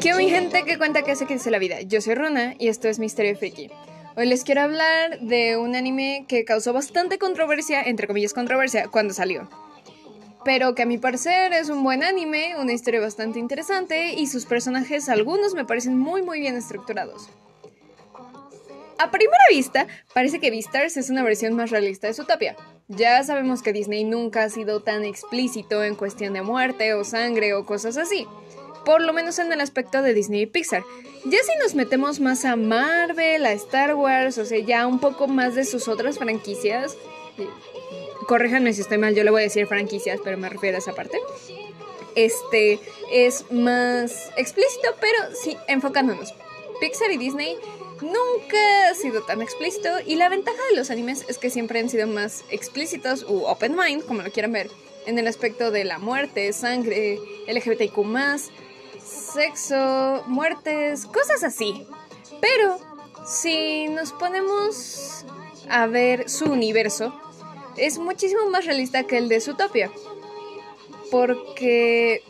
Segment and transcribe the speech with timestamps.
[0.00, 1.80] ¿Qué mi gente que cuenta hace que la vida?
[1.80, 3.70] Yo soy Runa y esto es Misterio Friki.
[4.16, 9.14] Hoy les quiero hablar de un anime que causó bastante controversia, entre comillas controversia, cuando
[9.14, 9.48] salió.
[10.44, 14.46] Pero que a mi parecer es un buen anime, una historia bastante interesante y sus
[14.46, 17.28] personajes, algunos me parecen muy muy bien estructurados.
[18.98, 22.56] A primera vista, parece que Beastars es una versión más realista de Zootopia.
[22.88, 27.52] Ya sabemos que Disney nunca ha sido tan explícito en cuestión de muerte o sangre
[27.54, 28.28] o cosas así.
[28.84, 30.84] Por lo menos en el aspecto de Disney y Pixar.
[31.24, 35.26] Ya si nos metemos más a Marvel, a Star Wars, o sea, ya un poco
[35.26, 36.96] más de sus otras franquicias.
[38.28, 40.94] Corríjanme si estoy mal, yo le voy a decir franquicias, pero me refiero a esa
[40.94, 41.18] parte.
[42.14, 42.78] Este
[43.10, 46.32] es más explícito, pero sí, enfocándonos.
[46.78, 47.56] Pixar y Disney
[48.00, 51.88] nunca ha sido tan explícito y la ventaja de los animes es que siempre han
[51.88, 54.70] sido más explícitos u open mind, como lo quieran ver,
[55.06, 57.96] en el aspecto de la muerte, sangre, LGBTQ+,
[59.02, 61.86] sexo, muertes, cosas así.
[62.40, 62.78] Pero
[63.26, 65.24] si nos ponemos
[65.68, 67.14] a ver su universo,
[67.76, 69.90] es muchísimo más realista que el de Zootopia.
[71.10, 72.22] Porque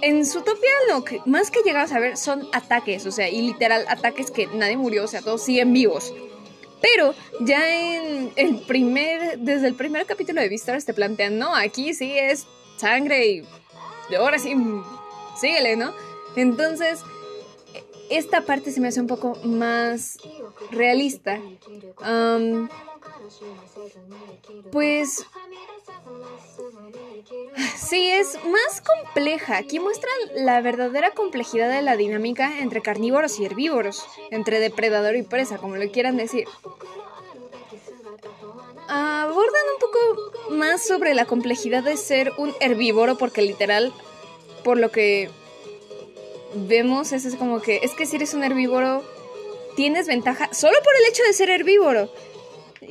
[0.00, 3.84] en Zootopia lo que más que llegamos a ver son ataques, o sea, y literal
[3.88, 6.12] ataques que nadie murió, o sea, todos siguen vivos.
[6.80, 11.94] Pero ya en el primer, desde el primer capítulo de Beastars te plantean, no, aquí
[11.94, 13.44] sí es sangre y
[14.16, 14.54] ahora sí,
[15.40, 15.94] síguele, ¿no?
[16.34, 17.00] Entonces,
[18.10, 20.18] esta parte se me hace un poco más
[20.70, 21.40] realista.
[24.70, 25.24] pues
[27.88, 29.56] Sí, es más compleja.
[29.56, 35.22] Aquí muestra la verdadera complejidad de la dinámica entre carnívoros y herbívoros, entre depredador y
[35.22, 36.46] presa, como lo quieran decir.
[38.88, 43.92] Abordan un poco más sobre la complejidad de ser un herbívoro, porque literal,
[44.64, 45.30] por lo que
[46.54, 49.02] vemos, es como que es que si eres un herbívoro,
[49.76, 52.10] tienes ventaja solo por el hecho de ser herbívoro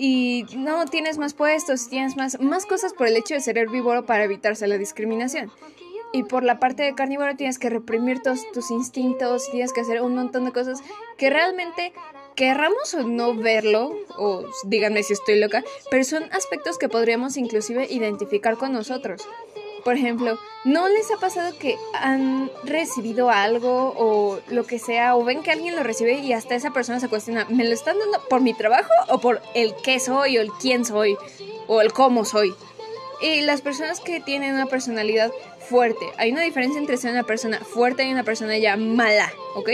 [0.04, 4.04] y no tienes más puestos, tienes más, más cosas por el hecho de ser herbívoro
[4.04, 5.52] para evitarse la discriminación.
[6.12, 10.02] Y por la parte de carnívoro tienes que reprimir todos tus instintos, tienes que hacer
[10.02, 10.82] un montón de cosas
[11.20, 11.94] que realmente
[12.36, 17.86] querramos o no verlo, o díganme si estoy loca, pero son aspectos que podríamos inclusive
[17.88, 19.28] identificar con nosotros.
[19.84, 25.24] Por ejemplo, ¿no les ha pasado que han recibido algo o lo que sea, o
[25.24, 28.20] ven que alguien lo recibe y hasta esa persona se cuestiona, ¿me lo están dando
[28.30, 31.18] por mi trabajo o por el qué soy o el quién soy
[31.68, 32.54] o el cómo soy?
[33.22, 35.32] Y las personas que tienen una personalidad
[35.70, 39.70] fuerte, hay una diferencia entre ser una persona fuerte y una persona ya mala, ¿ok?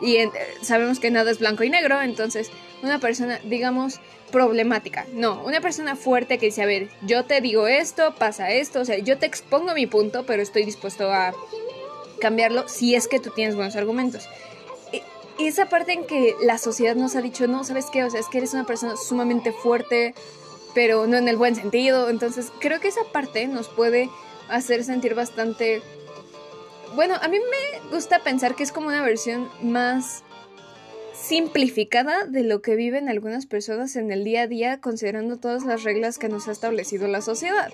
[0.00, 0.18] Y
[0.62, 2.50] sabemos que nada es blanco y negro, entonces
[2.82, 4.00] una persona, digamos,
[4.30, 5.06] problemática.
[5.12, 8.84] No, una persona fuerte que dice, a ver, yo te digo esto, pasa esto, o
[8.84, 11.32] sea, yo te expongo mi punto, pero estoy dispuesto a
[12.20, 14.28] cambiarlo si es que tú tienes buenos argumentos.
[15.38, 18.02] Y esa parte en que la sociedad nos ha dicho, no, ¿sabes qué?
[18.02, 20.14] O sea, es que eres una persona sumamente fuerte,
[20.74, 22.10] pero no en el buen sentido.
[22.10, 24.10] Entonces, creo que esa parte nos puede
[24.48, 25.80] hacer sentir bastante...
[26.98, 30.24] Bueno, a mí me gusta pensar que es como una versión más
[31.14, 35.84] simplificada de lo que viven algunas personas en el día a día considerando todas las
[35.84, 37.72] reglas que nos ha establecido la sociedad.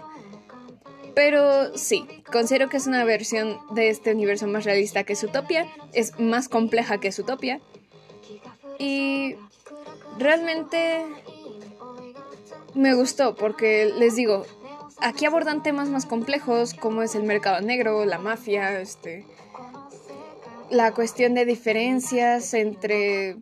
[1.14, 6.20] Pero sí, considero que es una versión de este universo más realista que Utopia, es
[6.20, 7.62] más compleja que Utopia
[8.78, 9.36] y
[10.18, 11.02] realmente
[12.74, 14.44] me gustó porque les digo,
[15.00, 19.24] aquí abordan temas más complejos como es el mercado negro, la mafia, este
[20.70, 23.36] la cuestión de diferencias entre,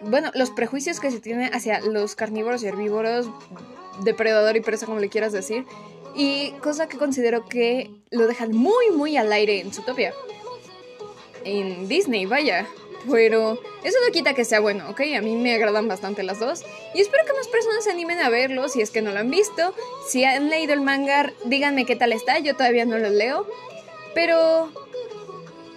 [0.00, 3.28] bueno, los prejuicios que se tienen hacia los carnívoros y herbívoros,
[4.02, 5.64] depredador y presa, como le quieras decir,
[6.14, 10.12] y cosa que considero que lo dejan muy, muy al aire en Zootopia.
[11.44, 12.66] En Disney, vaya.
[13.10, 15.00] Pero eso no quita que sea bueno, ¿ok?
[15.16, 16.62] A mí me agradan bastante las dos.
[16.94, 19.30] Y espero que más personas se animen a verlo si es que no lo han
[19.30, 19.74] visto.
[20.08, 22.38] Si han leído el manga, díganme qué tal está.
[22.38, 23.46] Yo todavía no lo leo.
[24.14, 24.70] Pero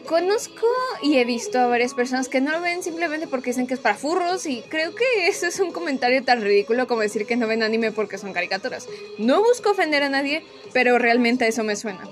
[0.05, 0.67] Conozco
[1.01, 3.79] y he visto a varias personas que no lo ven simplemente porque dicen que es
[3.79, 7.47] para furros y creo que eso es un comentario tan ridículo como decir que no
[7.47, 8.87] ven anime porque son caricaturas.
[9.17, 12.07] No busco ofender a nadie, pero realmente eso me suena.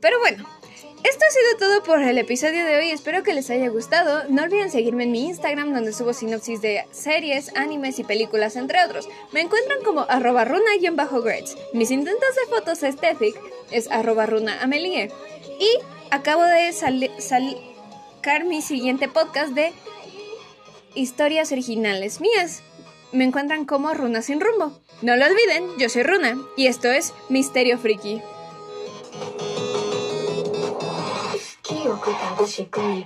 [0.00, 0.48] Pero bueno,
[1.04, 4.24] esto ha sido todo por el episodio de hoy, espero que les haya gustado.
[4.28, 8.84] No olviden seguirme en mi Instagram donde subo sinopsis de series, animes y películas entre
[8.84, 9.08] otros.
[9.32, 11.56] Me encuentran como arroba runa-grades.
[11.72, 13.36] Mis intentos de fotos aesthetic
[13.70, 15.10] es arroba runa amelie.
[15.60, 15.68] Y
[16.10, 19.72] acabo de sacar mi siguiente podcast de
[20.94, 22.62] historias originales mías.
[23.12, 24.80] Me encuentran como Runa sin rumbo.
[25.02, 28.20] No lo olviden, yo soy Runa y esto es Misterio Friki.
[32.06, 33.02] 不敢不写故意